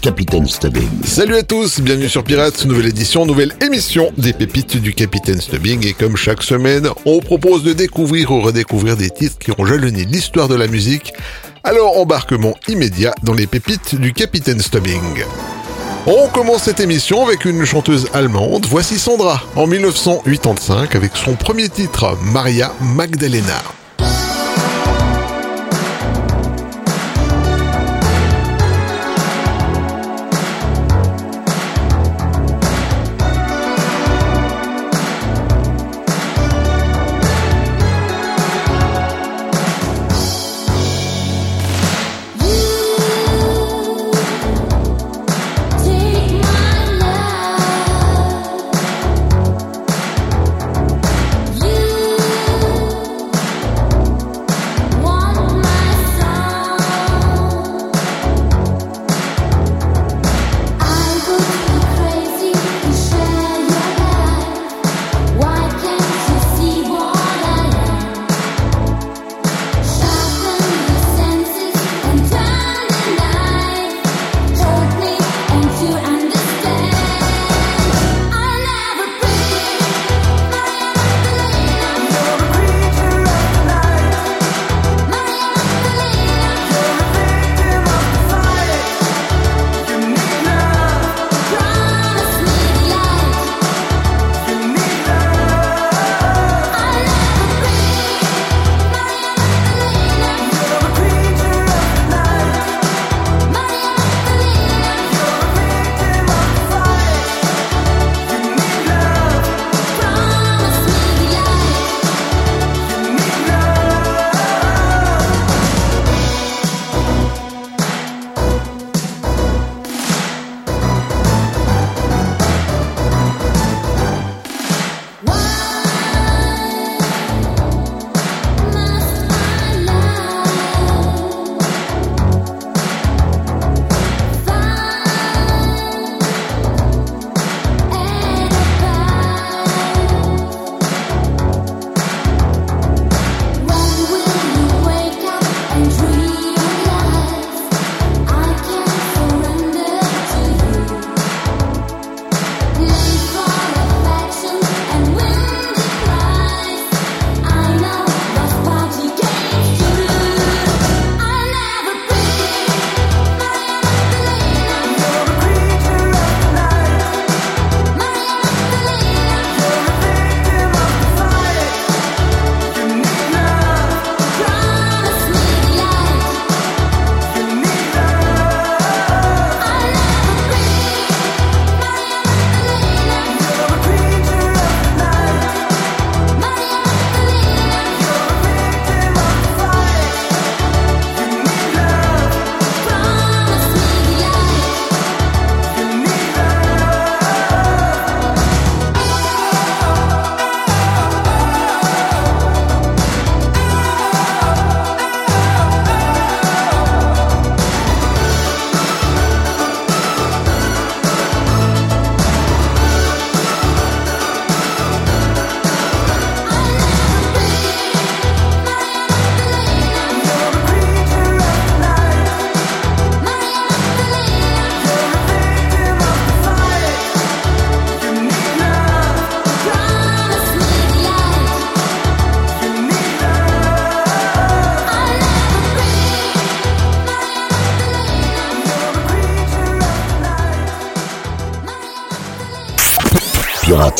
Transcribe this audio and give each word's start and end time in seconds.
Capitaine 0.00 0.46
Stubbing. 0.46 1.04
Salut 1.04 1.36
à 1.36 1.42
tous, 1.42 1.80
bienvenue 1.80 2.08
sur 2.08 2.22
Pirates, 2.22 2.64
nouvelle 2.64 2.86
édition, 2.86 3.26
nouvelle 3.26 3.52
émission 3.60 4.12
des 4.16 4.32
pépites 4.32 4.76
du 4.76 4.94
Capitaine 4.94 5.40
Stubbing 5.40 5.86
et 5.86 5.92
comme 5.92 6.16
chaque 6.16 6.42
semaine, 6.42 6.88
on 7.04 7.20
propose 7.20 7.62
de 7.64 7.72
découvrir 7.72 8.30
ou 8.30 8.40
redécouvrir 8.40 8.96
des 8.96 9.10
titres 9.10 9.38
qui 9.38 9.50
ont 9.58 9.66
jalonné 9.66 10.04
l'histoire 10.04 10.48
de 10.48 10.54
la 10.54 10.66
musique. 10.68 11.12
Alors 11.64 11.98
embarquement 11.98 12.54
immédiat 12.68 13.12
dans 13.22 13.34
les 13.34 13.46
pépites 13.46 13.96
du 13.96 14.12
Capitaine 14.12 14.60
Stubbing. 14.60 15.24
On 16.06 16.28
commence 16.28 16.62
cette 16.62 16.80
émission 16.80 17.26
avec 17.26 17.44
une 17.44 17.64
chanteuse 17.64 18.08
allemande, 18.14 18.66
voici 18.68 18.98
Sandra, 18.98 19.42
en 19.56 19.66
1985 19.66 20.94
avec 20.94 21.16
son 21.16 21.34
premier 21.34 21.68
titre, 21.68 22.16
Maria 22.32 22.72
Magdalena. 22.80 23.77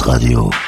Radio. 0.08 0.67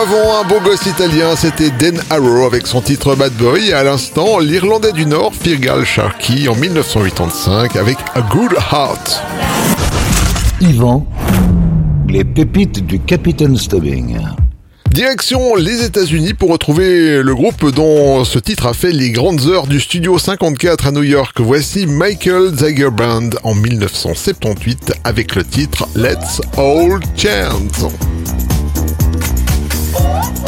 avant, 0.00 0.40
un 0.40 0.44
beau 0.44 0.60
gosse 0.60 0.86
italien, 0.86 1.34
c'était 1.34 1.70
Dan 1.70 2.00
Arrow 2.10 2.46
avec 2.46 2.68
son 2.68 2.80
titre 2.80 3.16
Badbury 3.16 3.70
et 3.70 3.72
à 3.72 3.82
l'instant, 3.82 4.38
l'Irlandais 4.38 4.92
du 4.92 5.06
Nord, 5.06 5.32
Firgal 5.34 5.84
Sharkey 5.84 6.46
en 6.46 6.54
1985 6.54 7.74
avec 7.74 7.96
A 8.14 8.20
Good 8.20 8.52
Heart. 8.52 9.22
Yvan, 10.60 11.04
les 12.08 12.22
pépites 12.22 12.86
du 12.86 13.00
Capitaine 13.00 13.56
Stubbing. 13.56 14.18
Direction 14.92 15.56
les 15.56 15.82
États-Unis 15.84 16.34
pour 16.34 16.50
retrouver 16.50 17.20
le 17.22 17.34
groupe 17.34 17.68
dont 17.74 18.24
ce 18.24 18.38
titre 18.38 18.66
a 18.66 18.74
fait 18.74 18.92
les 18.92 19.10
grandes 19.10 19.46
heures 19.46 19.66
du 19.66 19.80
studio 19.80 20.16
54 20.16 20.86
à 20.86 20.90
New 20.92 21.02
York. 21.02 21.40
Voici 21.40 21.86
Michael 21.86 22.54
Zagerband 22.56 23.30
en 23.42 23.54
1978 23.54 24.92
avec 25.02 25.34
le 25.34 25.42
titre 25.44 25.88
Let's 25.96 26.40
All 26.56 27.00
Chance. 27.16 27.86
oh 30.00 30.47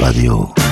Radio. 0.00 0.63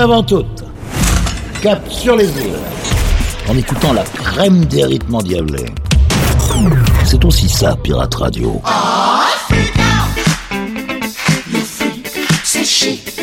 avant 0.00 0.22
toute. 0.22 0.64
Cap 1.60 1.80
sur 1.90 2.16
les 2.16 2.28
îles. 2.28 2.56
En 3.48 3.56
écoutant 3.56 3.92
la 3.92 4.02
crème 4.02 4.64
des 4.64 4.84
rythmes 4.84 5.14
endiablés. 5.14 5.66
C'est 7.04 7.22
aussi 7.24 7.48
ça, 7.48 7.76
Pirate 7.82 8.14
Radio. 8.14 8.60
Oh, 8.64 8.70
c'est 12.44 12.64
chic. 12.64 13.19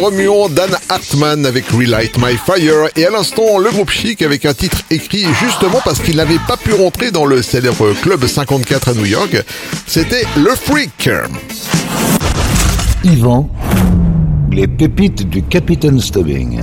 Remuons 0.00 0.48
Dan 0.48 0.70
Hartman 0.88 1.44
avec 1.44 1.68
Relight 1.68 2.16
My 2.16 2.34
Fire 2.36 2.88
et 2.96 3.04
à 3.04 3.10
l'instant 3.10 3.58
le 3.58 3.70
groupe 3.70 3.90
Chic 3.90 4.22
avec 4.22 4.46
un 4.46 4.54
titre 4.54 4.78
écrit 4.90 5.26
justement 5.42 5.80
parce 5.84 6.00
qu'il 6.00 6.16
n'avait 6.16 6.38
pas 6.48 6.56
pu 6.56 6.72
rentrer 6.72 7.10
dans 7.10 7.26
le 7.26 7.42
célèbre 7.42 7.92
club 8.00 8.26
54 8.26 8.88
à 8.88 8.94
New 8.94 9.04
York. 9.04 9.36
C'était 9.86 10.24
Le 10.36 10.54
Freak. 10.54 11.10
Yvan, 13.04 13.50
les 14.50 14.66
pépites 14.66 15.28
du 15.28 15.42
Capitaine 15.42 16.00
Stubbing. 16.00 16.60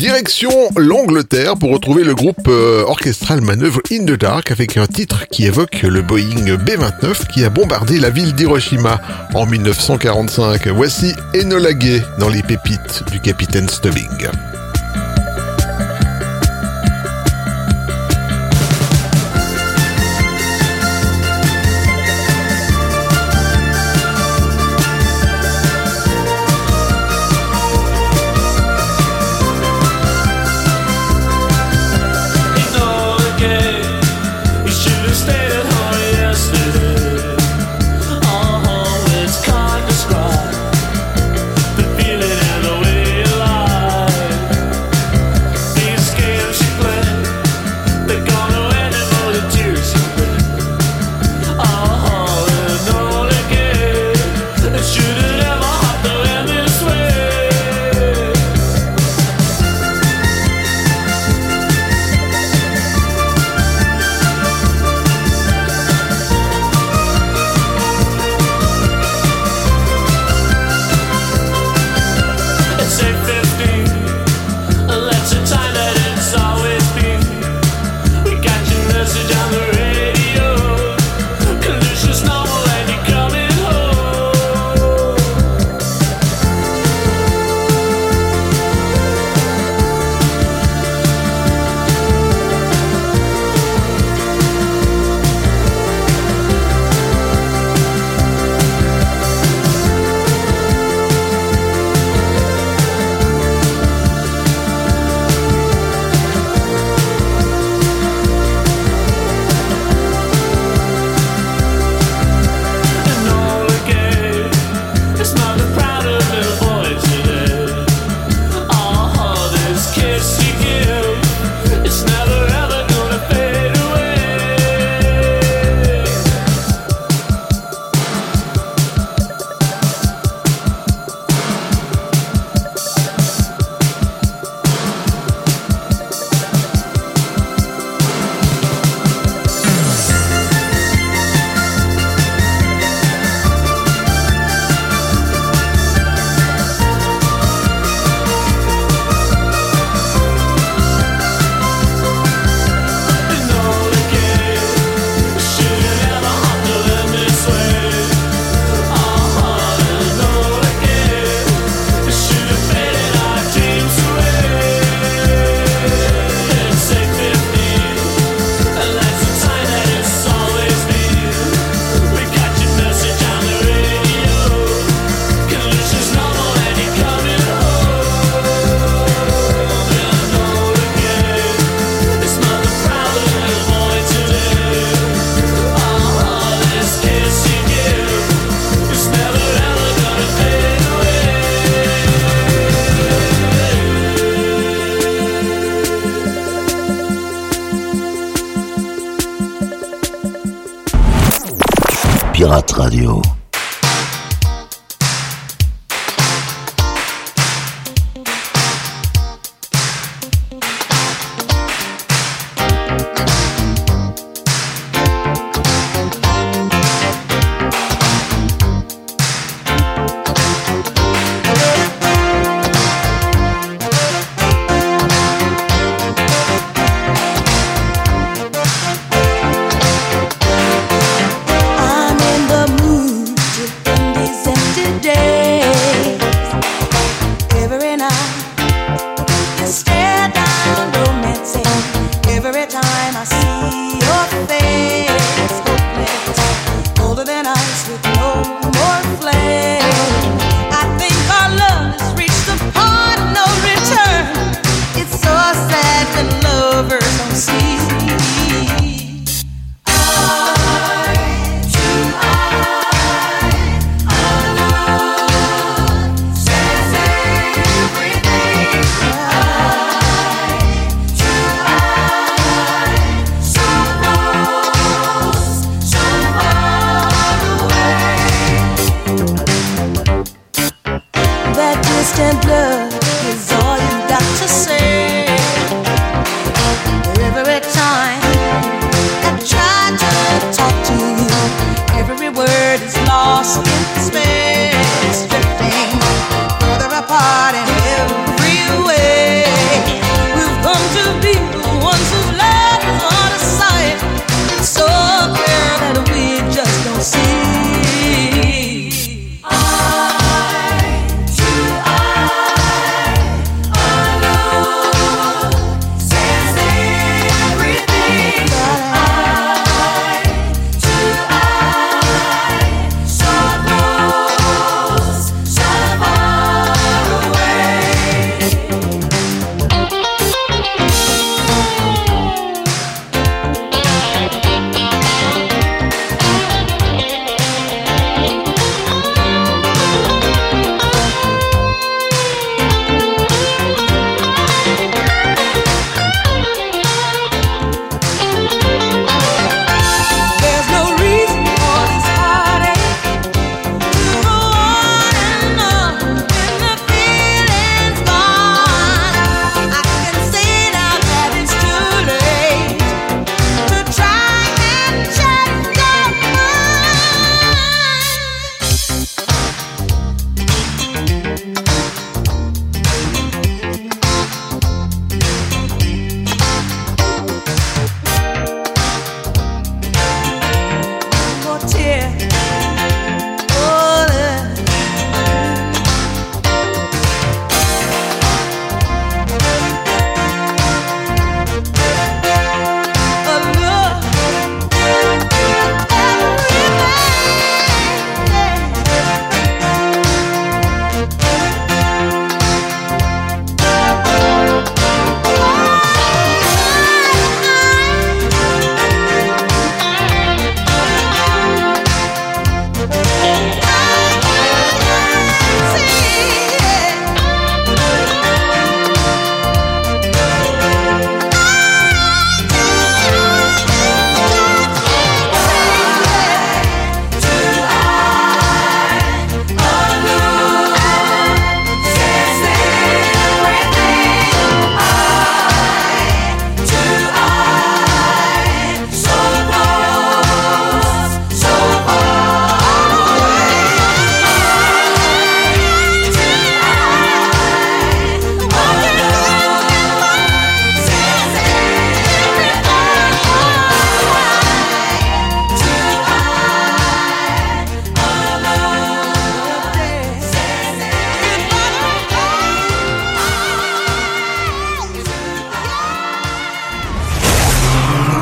Direction 0.00 0.50
l'Angleterre 0.78 1.56
pour 1.58 1.72
retrouver 1.72 2.04
le 2.04 2.14
groupe 2.14 2.48
euh, 2.48 2.82
orchestral 2.86 3.42
Manœuvre 3.42 3.82
in 3.92 4.06
the 4.06 4.18
Dark 4.18 4.50
avec 4.50 4.78
un 4.78 4.86
titre 4.86 5.26
qui 5.30 5.44
évoque 5.44 5.82
le 5.82 6.00
Boeing 6.00 6.56
B-29 6.56 7.26
qui 7.26 7.44
a 7.44 7.50
bombardé 7.50 8.00
la 8.00 8.08
ville 8.08 8.32
d'Hiroshima 8.32 8.98
en 9.34 9.44
1945. 9.44 10.68
Voici 10.68 11.12
Enola 11.34 11.72
dans 12.18 12.30
les 12.30 12.42
pépites 12.42 13.04
du 13.12 13.20
capitaine 13.20 13.68
Stubbing. 13.68 14.30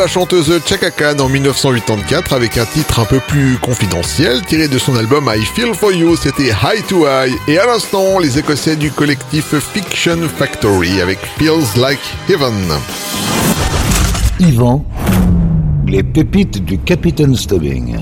La 0.00 0.06
chanteuse 0.06 0.50
Chaka 0.64 0.90
Khan 0.90 1.18
en 1.18 1.28
1984 1.28 2.32
avec 2.32 2.56
un 2.56 2.64
titre 2.64 3.00
un 3.00 3.04
peu 3.04 3.20
plus 3.20 3.58
confidentiel 3.58 4.40
tiré 4.46 4.66
de 4.66 4.78
son 4.78 4.96
album 4.96 5.30
I 5.30 5.44
Feel 5.44 5.74
For 5.74 5.92
You, 5.92 6.16
c'était 6.16 6.48
High 6.48 6.86
to 6.88 7.06
High. 7.06 7.34
Et 7.48 7.58
à 7.58 7.66
l'instant, 7.66 8.18
les 8.18 8.38
Écossais 8.38 8.76
du 8.76 8.90
collectif 8.90 9.54
Fiction 9.58 10.16
Factory 10.38 11.02
avec 11.02 11.18
Feels 11.38 11.78
Like 11.78 12.00
Heaven. 12.30 12.54
Yvan, 14.38 14.86
les 15.86 16.02
pépites 16.02 16.64
du 16.64 16.78
Capitaine 16.78 17.36
Stubbing. 17.36 17.98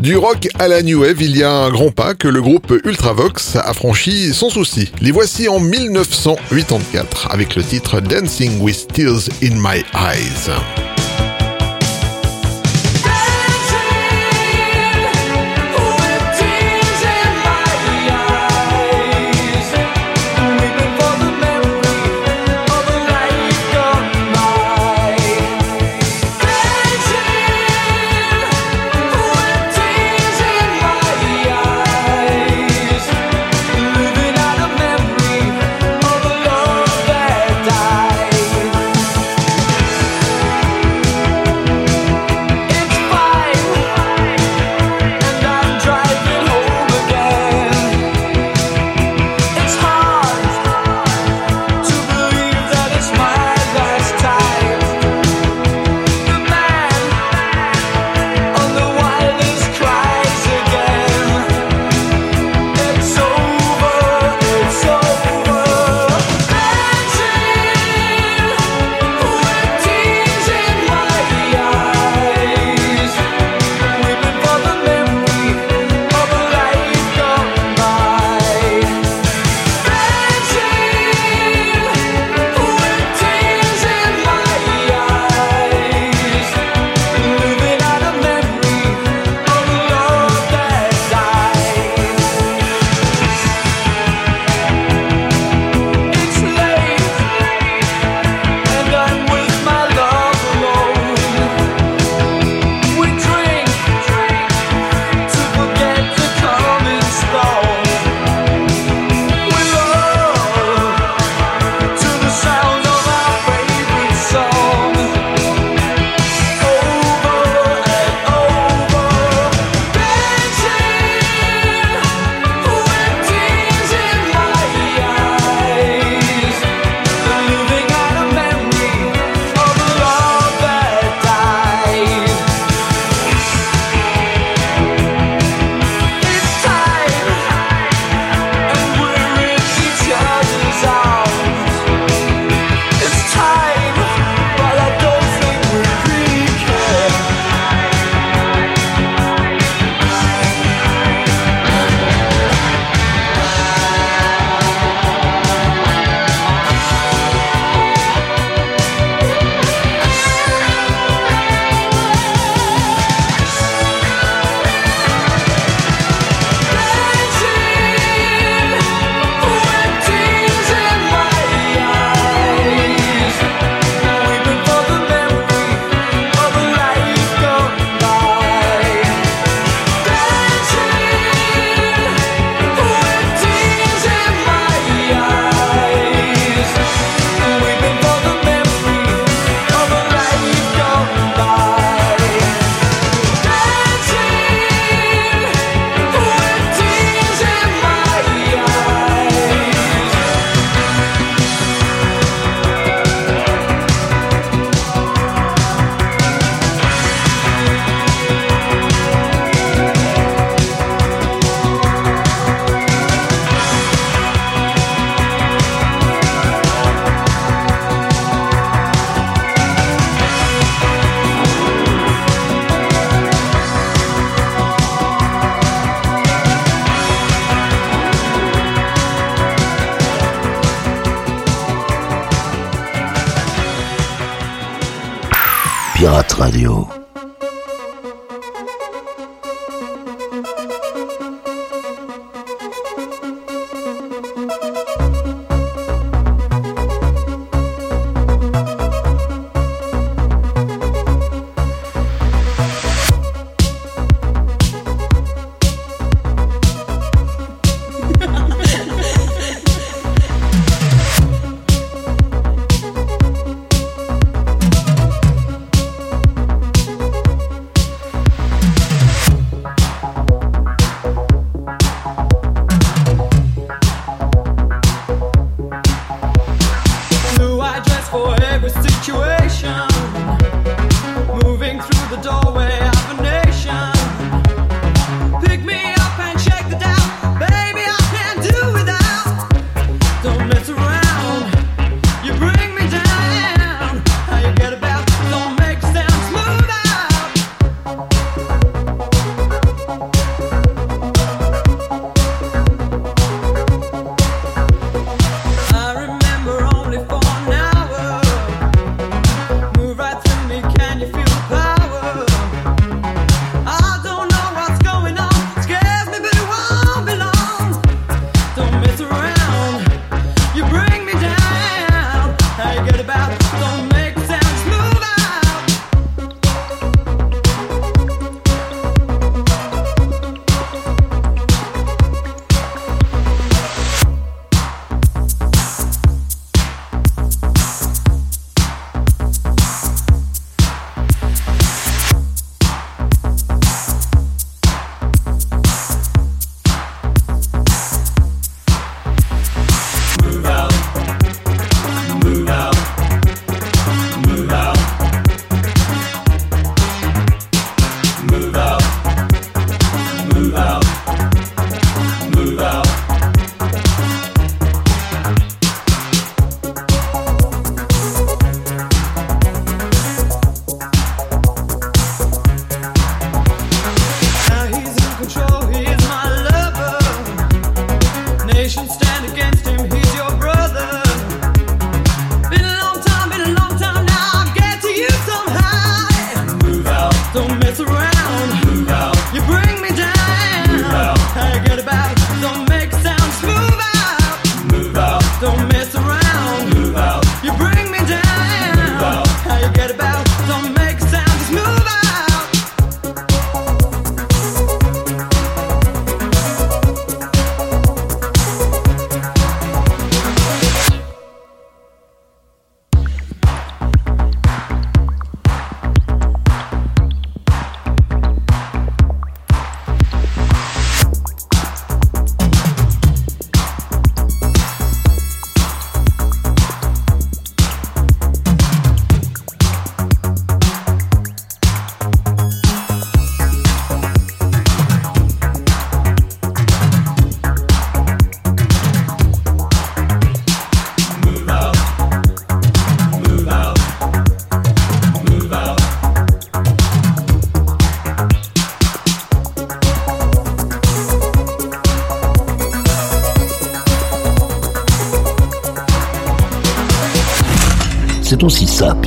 Du 0.00 0.16
rock 0.16 0.48
à 0.58 0.68
la 0.68 0.80
new 0.80 1.02
wave, 1.02 1.20
il 1.20 1.36
y 1.36 1.42
a 1.42 1.52
un 1.52 1.70
grand 1.70 1.90
pas 1.90 2.14
que 2.14 2.28
le 2.28 2.40
groupe 2.40 2.72
Ultravox 2.82 3.56
a 3.56 3.74
franchi 3.74 4.32
sans 4.32 4.48
souci. 4.48 4.90
Les 5.02 5.10
voici 5.10 5.50
en 5.50 5.60
1984 5.60 7.28
avec 7.30 7.56
le 7.56 7.62
titre 7.62 8.00
Dancing 8.00 8.58
with 8.58 8.88
Tears 8.94 9.28
in 9.42 9.56
My 9.56 9.84
Eyes. 9.92 10.50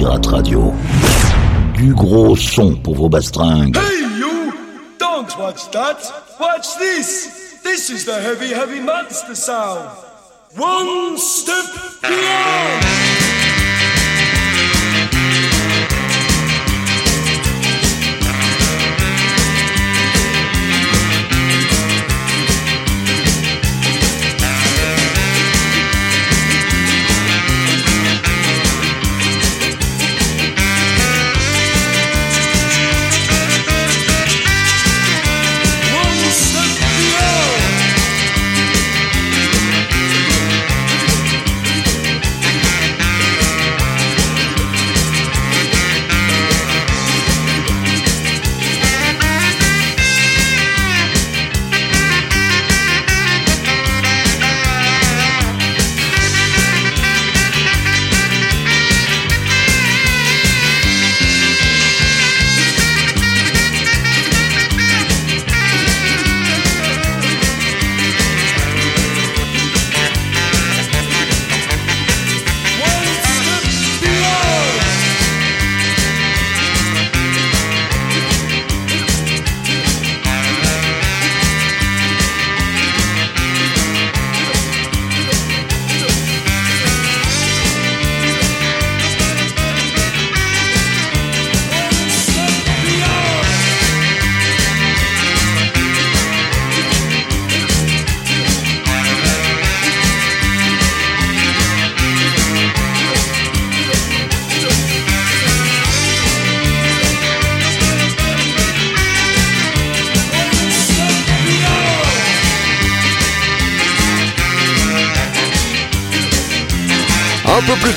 Pirate 0.05 0.27
Radio. 0.27 0.71
Du 1.73 1.95
gros 1.95 2.35
son 2.35 2.75
pour 2.75 2.95
vos 2.95 3.09
bastringues. 3.09 3.75
Hey 3.75 4.03
you! 4.19 4.53
Don't 4.99 5.35
watch 5.39 5.71
that! 5.71 5.97
Watch 6.39 6.77
this! 6.77 7.59
This 7.63 7.89
is 7.89 8.05
the 8.05 8.21
heavy, 8.21 8.53
heavy 8.53 8.81
monster 8.81 9.33
sound! 9.33 9.89
One 10.55 11.17
step 11.17 11.65
beyond! 12.03 12.74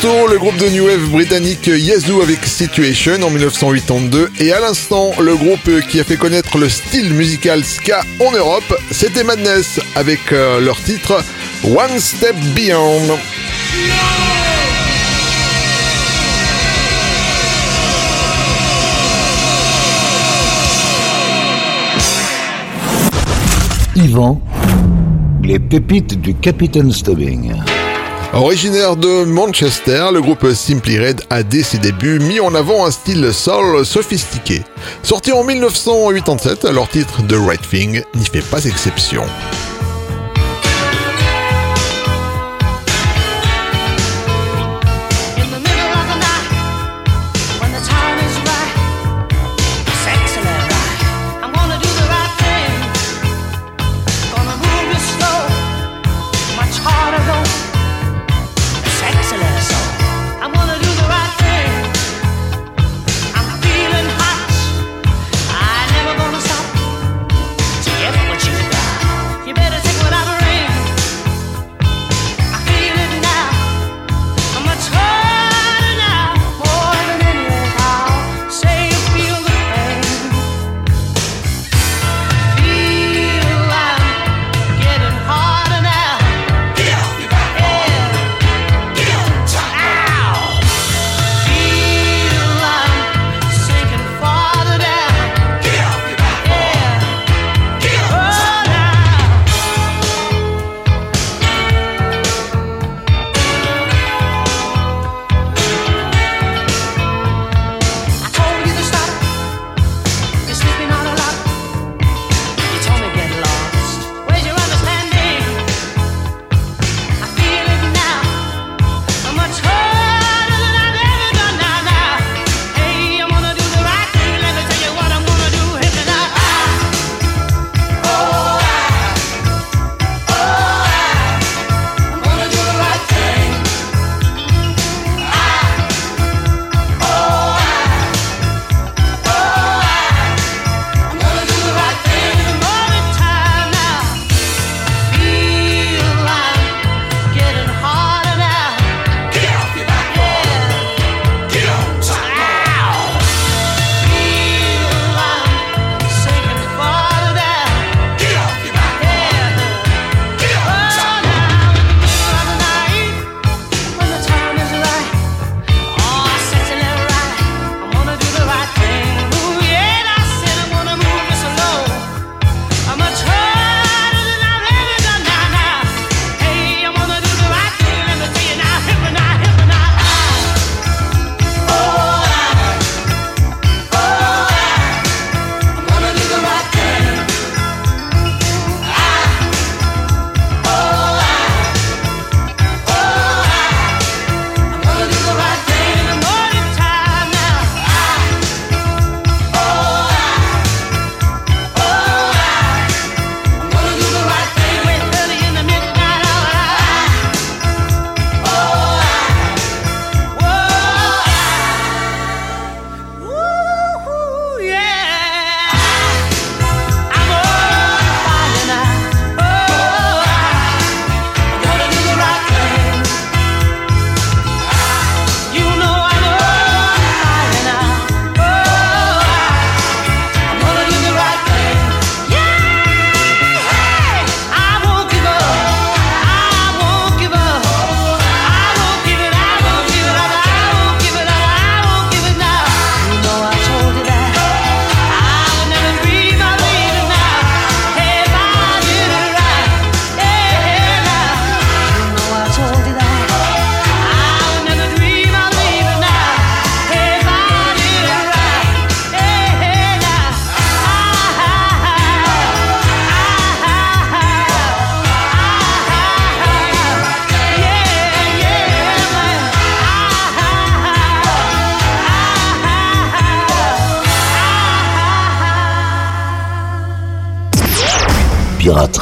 le 0.04 0.38
groupe 0.38 0.56
de 0.58 0.68
New 0.68 0.86
Wave 0.86 1.10
britannique 1.10 1.66
Yazoo 1.66 2.22
avec 2.22 2.44
Situation 2.46 3.14
en 3.22 3.30
1982 3.30 4.30
et 4.38 4.52
à 4.52 4.60
l'instant 4.60 5.10
le 5.20 5.34
groupe 5.34 5.68
qui 5.88 5.98
a 5.98 6.04
fait 6.04 6.16
connaître 6.16 6.56
le 6.56 6.68
style 6.68 7.12
musical 7.14 7.64
ska 7.64 8.02
en 8.20 8.30
Europe, 8.30 8.76
c'était 8.92 9.24
Madness 9.24 9.80
avec 9.96 10.32
euh, 10.32 10.60
leur 10.60 10.80
titre 10.80 11.20
One 11.64 11.98
Step 11.98 12.36
Beyond. 12.54 13.18
Yvan, 23.96 24.40
les 25.42 25.58
pépites 25.58 26.20
du 26.20 26.34
Capitaine 26.34 26.92
Stubbing. 26.92 27.54
Originaire 28.40 28.94
de 28.94 29.24
Manchester, 29.24 30.10
le 30.12 30.20
groupe 30.20 30.48
Simply 30.52 31.00
Red 31.00 31.22
a 31.28 31.42
dès 31.42 31.64
ses 31.64 31.78
débuts 31.78 32.20
mis 32.20 32.38
en 32.38 32.54
avant 32.54 32.86
un 32.86 32.92
style 32.92 33.32
soul 33.34 33.84
sophistiqué. 33.84 34.62
Sorti 35.02 35.32
en 35.32 35.42
1987, 35.42 36.64
leur 36.72 36.88
titre 36.88 37.20
The 37.26 37.34
Right 37.34 37.60
Thing 37.68 38.00
n'y 38.14 38.26
fait 38.26 38.48
pas 38.48 38.64
exception. 38.64 39.24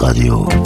Radio. 0.01 0.66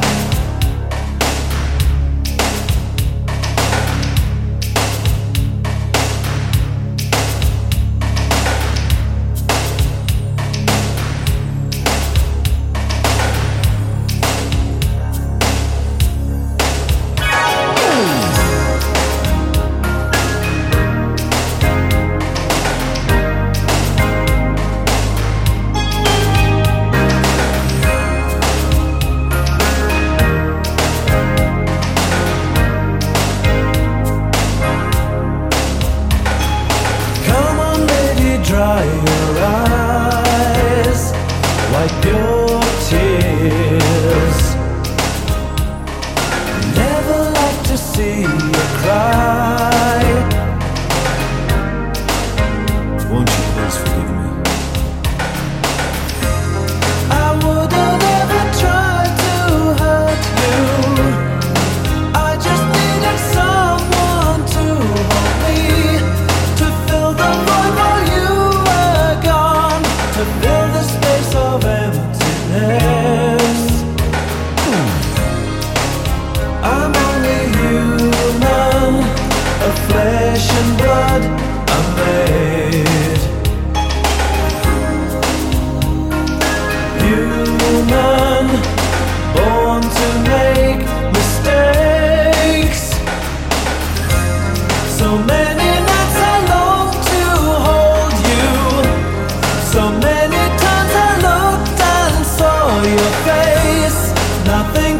nothing 104.51 104.90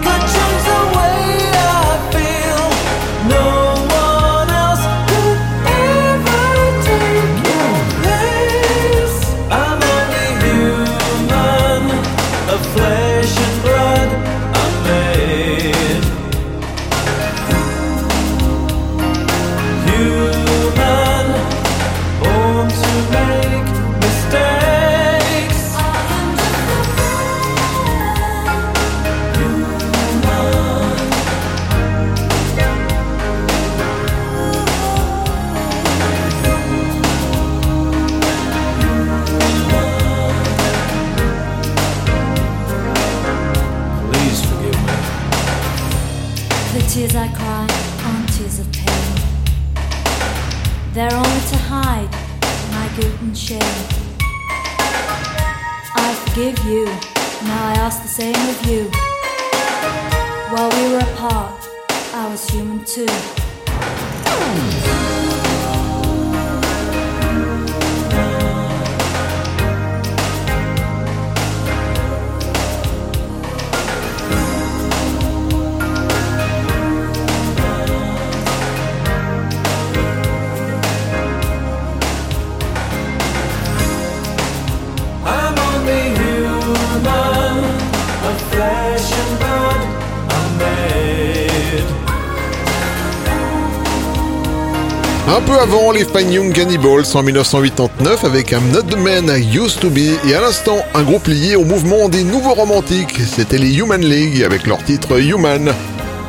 Cannibals 96.14 97.16
en 97.16 97.24
1989 97.24 98.26
avec 98.26 98.51
I'm 98.51 98.70
Not 98.72 98.84
the 98.84 98.97
Man 98.97 99.30
Used 99.53 99.80
to 99.80 99.89
Be 99.89 100.18
et 100.28 100.36
à 100.36 100.41
l'instant, 100.41 100.80
un 100.93 101.03
groupe 101.03 101.28
lié 101.28 101.55
au 101.55 101.64
mouvement 101.64 102.09
des 102.09 102.24
nouveaux 102.24 102.53
romantiques, 102.53 103.18
c'était 103.26 103.57
les 103.57 103.78
Human 103.78 104.01
League 104.01 104.43
avec 104.43 104.68
leur 104.68 104.84
titre 104.84 105.22
Human 105.22 105.72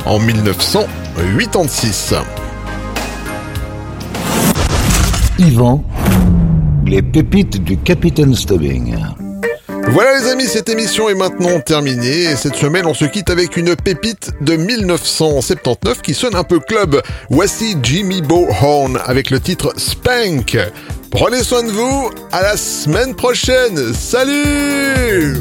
en 0.05 0.19
1986. 0.19 2.13
Yvan, 5.39 5.83
les 6.85 7.01
pépites 7.01 7.63
du 7.63 7.77
Capitaine 7.77 8.35
Stubbing. 8.35 8.95
Voilà 9.93 10.17
les 10.17 10.27
amis, 10.27 10.47
cette 10.47 10.69
émission 10.69 11.07
est 11.07 11.13
maintenant 11.13 11.59
terminée 11.59 12.23
et 12.23 12.35
cette 12.35 12.55
semaine 12.55 12.87
on 12.87 12.95
se 12.95 13.05
quitte 13.05 13.29
avec 13.29 13.57
une 13.57 13.75
pépite 13.75 14.31
de 14.41 14.55
1979 14.55 16.01
qui 16.01 16.15
sonne 16.15 16.33
un 16.33 16.43
peu 16.43 16.59
club. 16.59 16.99
Voici 17.29 17.77
Jimmy 17.83 18.23
Bohorn 18.23 18.99
avec 19.05 19.29
le 19.29 19.39
titre 19.39 19.71
Spank. 19.77 20.57
Prenez 21.11 21.43
soin 21.43 21.61
de 21.61 21.69
vous, 21.69 22.09
à 22.31 22.41
la 22.41 22.57
semaine 22.57 23.13
prochaine, 23.13 23.93
salut 23.93 25.37